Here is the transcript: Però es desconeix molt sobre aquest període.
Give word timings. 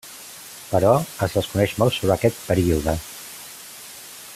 Però 0.69 0.93
es 1.27 1.35
desconeix 1.39 1.77
molt 1.83 1.95
sobre 1.99 2.17
aquest 2.17 2.43
període. 2.49 2.97